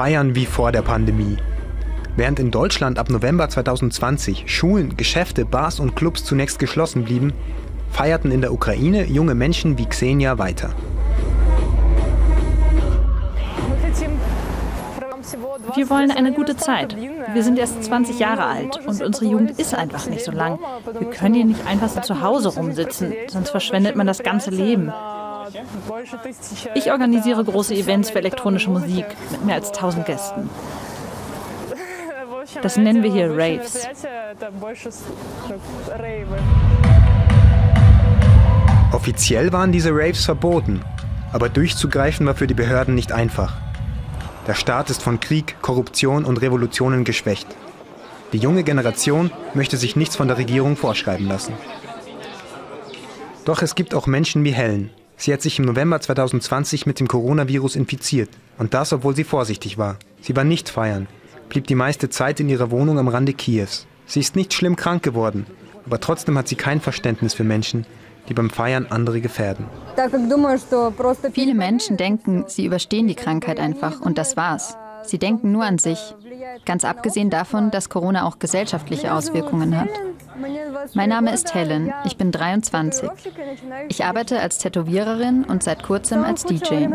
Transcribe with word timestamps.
Feiern 0.00 0.34
wie 0.34 0.46
vor 0.46 0.72
der 0.72 0.80
Pandemie. 0.80 1.36
Während 2.16 2.40
in 2.40 2.50
Deutschland 2.50 2.98
ab 2.98 3.10
November 3.10 3.50
2020 3.50 4.44
Schulen, 4.46 4.96
Geschäfte, 4.96 5.44
Bars 5.44 5.78
und 5.78 5.94
Clubs 5.94 6.24
zunächst 6.24 6.58
geschlossen 6.58 7.04
blieben, 7.04 7.34
feierten 7.90 8.30
in 8.30 8.40
der 8.40 8.54
Ukraine 8.54 9.04
junge 9.04 9.34
Menschen 9.34 9.76
wie 9.76 9.84
Xenia 9.84 10.38
weiter. 10.38 10.70
Wir 15.74 15.90
wollen 15.90 16.10
eine 16.10 16.32
gute 16.32 16.56
Zeit. 16.56 16.96
Wir 17.34 17.42
sind 17.42 17.58
erst 17.58 17.84
20 17.84 18.18
Jahre 18.18 18.46
alt 18.46 18.80
und 18.86 19.02
unsere 19.02 19.26
Jugend 19.26 19.58
ist 19.60 19.74
einfach 19.74 20.06
nicht 20.06 20.24
so 20.24 20.32
lang. 20.32 20.58
Wir 20.98 21.10
können 21.10 21.34
hier 21.34 21.44
nicht 21.44 21.66
einfach 21.66 21.90
so 21.90 22.00
zu 22.00 22.22
Hause 22.22 22.48
rumsitzen, 22.48 23.12
sonst 23.28 23.50
verschwendet 23.50 23.96
man 23.96 24.06
das 24.06 24.22
ganze 24.22 24.48
Leben. 24.48 24.90
Ich 26.74 26.90
organisiere 26.90 27.44
große 27.44 27.74
Events 27.74 28.10
für 28.10 28.18
elektronische 28.18 28.70
Musik 28.70 29.06
mit 29.30 29.44
mehr 29.44 29.56
als 29.56 29.68
1000 29.68 30.06
Gästen. 30.06 30.50
Das 32.62 32.76
nennen 32.76 33.02
wir 33.02 33.12
hier 33.12 33.30
Raves. 33.30 33.88
Offiziell 38.92 39.52
waren 39.52 39.72
diese 39.72 39.90
Raves 39.92 40.24
verboten, 40.24 40.80
aber 41.32 41.48
durchzugreifen 41.48 42.26
war 42.26 42.34
für 42.34 42.46
die 42.46 42.54
Behörden 42.54 42.94
nicht 42.94 43.12
einfach. 43.12 43.56
Der 44.46 44.54
Staat 44.54 44.90
ist 44.90 45.02
von 45.02 45.20
Krieg, 45.20 45.56
Korruption 45.62 46.24
und 46.24 46.38
Revolutionen 46.38 47.04
geschwächt. 47.04 47.46
Die 48.32 48.38
junge 48.38 48.62
Generation 48.62 49.30
möchte 49.54 49.76
sich 49.76 49.96
nichts 49.96 50.16
von 50.16 50.28
der 50.28 50.38
Regierung 50.38 50.76
vorschreiben 50.76 51.26
lassen. 51.26 51.54
Doch 53.44 53.62
es 53.62 53.74
gibt 53.74 53.94
auch 53.94 54.06
Menschen 54.06 54.44
wie 54.44 54.52
Helen. 54.52 54.90
Sie 55.20 55.34
hat 55.34 55.42
sich 55.42 55.58
im 55.58 55.66
November 55.66 56.00
2020 56.00 56.86
mit 56.86 56.98
dem 56.98 57.06
Coronavirus 57.06 57.76
infiziert. 57.76 58.30
Und 58.56 58.72
das, 58.72 58.90
obwohl 58.94 59.14
sie 59.14 59.24
vorsichtig 59.24 59.76
war. 59.76 59.96
Sie 60.22 60.34
war 60.34 60.44
nicht 60.44 60.70
feiern, 60.70 61.08
blieb 61.50 61.66
die 61.66 61.74
meiste 61.74 62.08
Zeit 62.08 62.40
in 62.40 62.48
ihrer 62.48 62.70
Wohnung 62.70 62.98
am 62.98 63.06
Rande 63.06 63.34
Kiews. 63.34 63.86
Sie 64.06 64.20
ist 64.20 64.34
nicht 64.34 64.54
schlimm 64.54 64.76
krank 64.76 65.02
geworden, 65.02 65.46
aber 65.84 66.00
trotzdem 66.00 66.38
hat 66.38 66.48
sie 66.48 66.54
kein 66.54 66.80
Verständnis 66.80 67.34
für 67.34 67.44
Menschen, 67.44 67.84
die 68.30 68.34
beim 68.34 68.48
Feiern 68.48 68.86
andere 68.88 69.20
gefährden. 69.20 69.66
Viele 71.34 71.54
Menschen 71.54 71.96
denken, 71.98 72.44
sie 72.46 72.64
überstehen 72.64 73.06
die 73.06 73.14
Krankheit 73.14 73.60
einfach 73.60 74.00
und 74.00 74.16
das 74.16 74.38
war's. 74.38 74.74
Sie 75.02 75.18
denken 75.18 75.52
nur 75.52 75.64
an 75.64 75.76
sich, 75.76 76.14
ganz 76.64 76.86
abgesehen 76.86 77.28
davon, 77.28 77.70
dass 77.70 77.90
Corona 77.90 78.24
auch 78.24 78.38
gesellschaftliche 78.38 79.12
Auswirkungen 79.12 79.78
hat. 79.78 79.90
Mein 80.94 81.08
Name 81.08 81.32
ist 81.32 81.54
Helen, 81.54 81.92
ich 82.04 82.16
bin 82.16 82.32
23. 82.32 83.08
Ich 83.88 84.04
arbeite 84.04 84.40
als 84.40 84.58
Tätowiererin 84.58 85.44
und 85.44 85.62
seit 85.62 85.82
kurzem 85.82 86.24
als 86.24 86.44
DJ. 86.44 86.88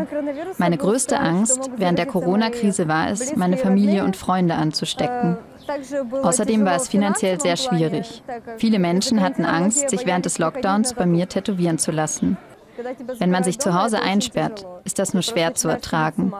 Meine 0.58 0.76
größte 0.76 1.18
Angst 1.18 1.70
während 1.76 1.98
der 1.98 2.06
Corona-Krise 2.06 2.88
war 2.88 3.10
es, 3.10 3.36
meine 3.36 3.56
Familie 3.56 4.04
und 4.04 4.16
Freunde 4.16 4.54
anzustecken. 4.54 5.38
Außerdem 6.22 6.64
war 6.64 6.76
es 6.76 6.88
finanziell 6.88 7.40
sehr 7.40 7.56
schwierig. 7.56 8.22
Viele 8.56 8.78
Menschen 8.78 9.20
hatten 9.20 9.44
Angst, 9.44 9.90
sich 9.90 10.06
während 10.06 10.24
des 10.24 10.38
Lockdowns 10.38 10.94
bei 10.94 11.06
mir 11.06 11.28
tätowieren 11.28 11.78
zu 11.78 11.92
lassen. 11.92 12.36
Wenn 13.18 13.30
man 13.30 13.44
sich 13.44 13.58
zu 13.58 13.74
Hause 13.80 14.00
einsperrt, 14.02 14.66
ist 14.84 14.98
das 14.98 15.14
nur 15.14 15.22
schwer 15.22 15.54
zu 15.54 15.68
ertragen. 15.68 16.32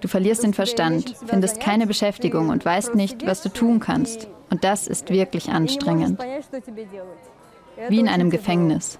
Du 0.00 0.08
verlierst 0.08 0.42
den 0.42 0.54
Verstand, 0.54 1.16
findest 1.26 1.60
keine 1.60 1.86
Beschäftigung 1.86 2.50
und 2.50 2.64
weißt 2.64 2.94
nicht, 2.94 3.26
was 3.26 3.42
du 3.42 3.48
tun 3.48 3.80
kannst. 3.80 4.28
Und 4.56 4.64
das 4.64 4.86
ist 4.86 5.10
wirklich 5.10 5.50
anstrengend. 5.50 6.18
Wie 7.90 8.00
in 8.00 8.08
einem 8.08 8.30
Gefängnis. 8.30 8.98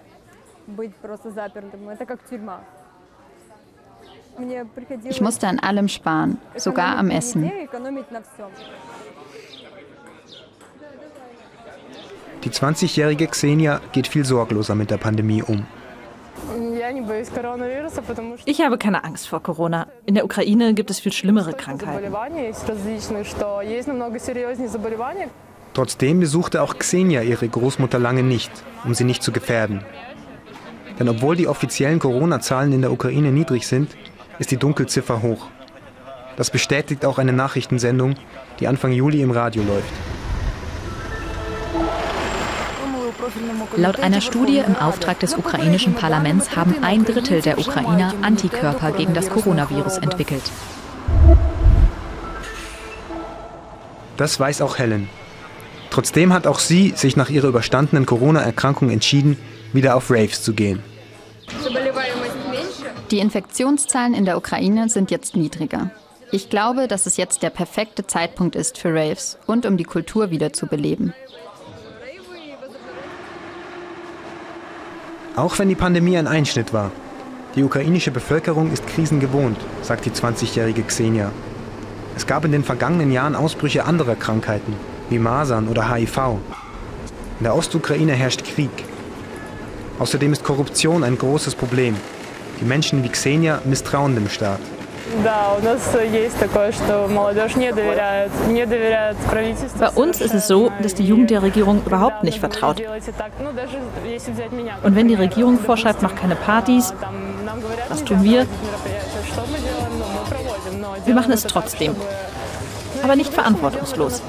Ich 5.05 5.21
musste 5.23 5.49
an 5.49 5.59
allem 5.61 5.89
sparen, 5.89 6.37
sogar 6.57 6.99
am 6.99 7.09
Essen. 7.09 7.51
Die 12.45 12.51
20-jährige 12.51 13.27
Xenia 13.29 13.81
geht 13.93 14.09
viel 14.09 14.27
sorgloser 14.27 14.75
mit 14.75 14.91
der 14.91 14.99
Pandemie 14.99 15.43
um. 15.43 15.65
Ich 18.45 18.61
habe 18.61 18.79
keine 18.79 19.05
Angst 19.05 19.29
vor 19.29 19.43
Corona. 19.43 19.87
In 20.05 20.15
der 20.15 20.25
Ukraine 20.25 20.75
gibt 20.75 20.91
es 20.91 21.01
viel 21.01 21.13
schlimmere 21.13 21.53
Krankheiten. 21.53 22.13
Trotzdem 25.75 26.21
besuchte 26.21 26.63
auch 26.63 26.79
Xenia 26.79 27.23
ihre 27.23 27.49
Großmutter 27.49 27.99
lange 27.99 28.23
nicht, 28.23 28.51
um 28.85 28.95
sie 28.95 29.05
nicht 29.05 29.23
zu 29.23 29.33
gefährden. 29.33 29.85
Denn 30.99 31.09
obwohl 31.09 31.37
die 31.37 31.49
offiziellen 31.49 31.99
Corona-Zahlen 31.99 32.73
in 32.73 32.81
der 32.81 32.93
Ukraine 32.93 33.31
niedrig 33.31 33.67
sind, 33.67 33.95
ist 34.39 34.51
die 34.51 34.57
Dunkelziffer 34.57 35.23
hoch. 35.23 35.49
Das 36.37 36.51
bestätigt 36.51 37.05
auch 37.05 37.19
eine 37.19 37.33
Nachrichtensendung, 37.33 38.15
die 38.61 38.69
Anfang 38.69 38.93
Juli 38.93 39.21
im 39.23 39.31
Radio 39.31 39.63
läuft. 39.63 39.93
Laut 43.77 44.01
einer 44.01 44.21
Studie 44.21 44.59
im 44.59 44.77
Auftrag 44.77 45.21
des 45.21 45.35
ukrainischen 45.35 45.95
Parlaments 45.95 46.57
haben 46.57 46.83
ein 46.83 47.05
Drittel 47.05 47.41
der 47.41 47.59
Ukrainer 47.59 48.15
Antikörper 48.23 48.93
gegen 48.93 49.15
das 49.15 49.29
Coronavirus 49.29 49.99
entwickelt. 49.99 50.43
Das 54.17 54.41
weiß 54.41 54.63
auch 54.63 54.79
Helen. 54.79 55.09
Trotzdem 55.91 56.33
hat 56.33 56.47
auch 56.47 56.59
sie 56.59 56.95
sich 56.97 57.17
nach 57.17 57.31
ihrer 57.31 57.49
überstandenen 57.49 58.07
Corona-Erkrankung 58.07 58.91
entschieden, 58.91 59.39
wieder 59.73 59.97
auf 59.97 60.11
Raves 60.11 60.43
zu 60.43 60.53
gehen. 60.53 60.83
Die 63.11 63.19
Infektionszahlen 63.19 64.15
in 64.15 64.25
der 64.25 64.37
Ukraine 64.37 64.89
sind 64.89 65.11
jetzt 65.11 65.37
niedriger. 65.37 65.91
Ich 66.33 66.51
glaube, 66.51 66.89
dass 66.89 67.07
es 67.07 67.17
jetzt 67.17 67.43
der 67.43 67.51
perfekte 67.51 68.07
Zeitpunkt 68.07 68.57
ist 68.57 68.79
für 68.79 68.93
Raves 68.93 69.39
und 69.47 69.65
um 69.65 69.77
die 69.77 69.85
Kultur 69.85 70.31
wieder 70.31 70.53
zu 70.53 70.67
beleben. 70.67 71.15
Auch 75.37 75.59
wenn 75.59 75.69
die 75.69 75.75
Pandemie 75.75 76.17
ein 76.17 76.27
Einschnitt 76.27 76.73
war. 76.73 76.91
Die 77.57 77.63
ukrainische 77.63 78.11
Bevölkerung 78.11 78.73
ist 78.73 78.87
Krisen 78.87 79.21
gewohnt, 79.21 79.59
sagt 79.83 80.07
die 80.07 80.11
20-jährige 80.11 80.83
Xenia. 80.83 81.31
Es 82.17 82.27
gab 82.27 82.47
in 82.47 82.53
den 82.53 82.65
vergangenen 82.65 83.13
Jahren 83.13 83.35
Ausbrüche 83.35 83.85
anderer 83.85 84.15
Krankheiten, 84.15 84.73
wie 85.11 85.19
Masern 85.19 85.69
oder 85.69 85.93
HIV. 85.93 86.39
In 87.39 87.45
der 87.45 87.55
Ostukraine 87.55 88.15
herrscht 88.15 88.45
Krieg. 88.45 88.71
Außerdem 89.99 90.33
ist 90.33 90.43
Korruption 90.43 91.05
ein 91.05 91.19
großes 91.19 91.55
Problem. 91.55 91.97
Die 92.59 92.65
Menschen 92.65 93.05
wie 93.05 93.11
Xenia 93.11 93.61
misstrauen 93.67 94.15
dem 94.15 94.31
Staat. 94.31 94.61
Bei 99.79 99.89
uns 99.89 100.21
ist 100.21 100.35
es 100.35 100.47
so, 100.47 100.71
dass 100.83 100.95
die 100.95 101.05
Jugend 101.05 101.31
der 101.31 101.43
Regierung 101.43 101.83
überhaupt 101.85 102.25
nicht 102.25 102.41
vertraut. 102.41 102.83
Und 104.83 104.97
wenn 104.97 105.09
die 105.09 105.15
Regierung 105.15 105.59
vorschreibt, 105.59 106.03
mach 106.03 106.15
keine 106.15 106.35
Partys, 106.35 106.93
was 107.89 108.05
tun 108.05 108.23
wir? 108.23 108.47
Wir 111.05 111.15
machen 111.15 111.33
es 111.33 111.43
trotzdem. 111.45 111.95
Aber 113.03 113.15
nicht 113.15 113.33
verantwortungslos. 113.33 114.23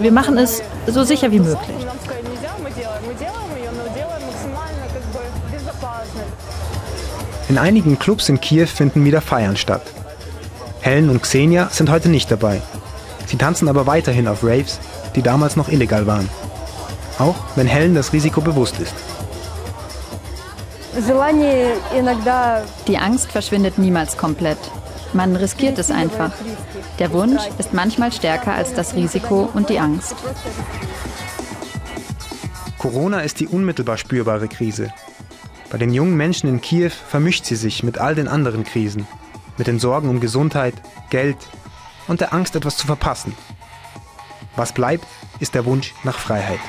Wir 0.00 0.12
machen 0.12 0.38
es 0.38 0.62
so 0.86 1.04
sicher 1.04 1.30
wie 1.30 1.40
möglich. 1.40 1.86
In 7.48 7.58
einigen 7.58 7.98
Clubs 7.98 8.28
in 8.28 8.40
Kiew 8.40 8.66
finden 8.66 9.04
wieder 9.04 9.20
Feiern 9.20 9.56
statt. 9.56 9.82
Helen 10.80 11.10
und 11.10 11.22
Xenia 11.22 11.68
sind 11.70 11.90
heute 11.90 12.08
nicht 12.08 12.30
dabei. 12.30 12.62
Sie 13.26 13.36
tanzen 13.36 13.68
aber 13.68 13.86
weiterhin 13.86 14.28
auf 14.28 14.42
Raves, 14.42 14.80
die 15.14 15.22
damals 15.22 15.56
noch 15.56 15.68
illegal 15.68 16.06
waren. 16.06 16.28
Auch 17.18 17.36
wenn 17.54 17.66
Helen 17.66 17.94
das 17.94 18.12
Risiko 18.12 18.40
bewusst 18.40 18.76
ist. 18.80 18.94
Die 22.86 22.98
Angst 22.98 23.30
verschwindet 23.30 23.78
niemals 23.78 24.16
komplett. 24.16 24.58
Man 25.12 25.36
riskiert 25.36 25.78
es 25.78 25.90
einfach. 25.90 26.32
Der 26.98 27.12
Wunsch 27.12 27.42
ist 27.58 27.72
manchmal 27.74 28.12
stärker 28.12 28.54
als 28.54 28.74
das 28.74 28.94
Risiko 28.94 29.50
und 29.52 29.68
die 29.68 29.78
Angst. 29.78 30.14
Corona 32.78 33.20
ist 33.20 33.40
die 33.40 33.48
unmittelbar 33.48 33.96
spürbare 33.96 34.48
Krise. 34.48 34.92
Bei 35.74 35.78
den 35.78 35.92
jungen 35.92 36.16
Menschen 36.16 36.48
in 36.48 36.60
Kiew 36.60 36.90
vermischt 36.90 37.46
sie 37.46 37.56
sich 37.56 37.82
mit 37.82 37.98
all 37.98 38.14
den 38.14 38.28
anderen 38.28 38.62
Krisen, 38.62 39.08
mit 39.58 39.66
den 39.66 39.80
Sorgen 39.80 40.08
um 40.08 40.20
Gesundheit, 40.20 40.74
Geld 41.10 41.36
und 42.06 42.20
der 42.20 42.32
Angst, 42.32 42.54
etwas 42.54 42.76
zu 42.76 42.86
verpassen. 42.86 43.34
Was 44.54 44.72
bleibt, 44.72 45.04
ist 45.40 45.56
der 45.56 45.64
Wunsch 45.64 45.92
nach 46.04 46.20
Freiheit. 46.20 46.60